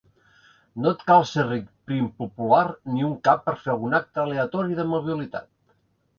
No 0.85 0.91
et 0.95 1.03
cal 1.09 1.25
ser 1.31 1.45
ric, 1.49 1.67
prim, 1.89 2.07
popular 2.23 2.63
ni 2.95 3.07
un 3.09 3.13
cap 3.31 3.45
per 3.51 3.55
fer 3.67 3.71
algun 3.75 3.95
acte 4.01 4.23
aleatori 4.25 4.81
d'amabilitat. 4.81 5.49